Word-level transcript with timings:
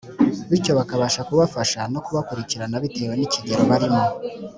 bityo 0.49 0.71
bakabasha 0.79 1.25
kubafasha 1.27 1.79
no 1.93 1.99
kubakurikirana 2.05 2.75
bitewe 2.83 3.13
n’ikigero 3.15 3.61
barimo. 3.69 4.03